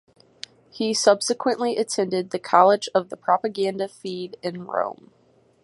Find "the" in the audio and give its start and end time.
2.31-2.39, 3.09-3.15